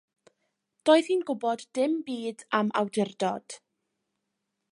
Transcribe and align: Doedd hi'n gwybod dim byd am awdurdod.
Doedd 0.89 1.09
hi'n 1.11 1.21
gwybod 1.27 1.65
dim 1.79 1.93
byd 2.09 2.43
am 2.61 2.73
awdurdod. 2.83 3.59